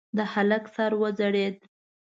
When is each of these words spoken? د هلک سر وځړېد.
د 0.17 0.19
هلک 0.33 0.63
سر 0.75 0.91
وځړېد. 1.01 1.57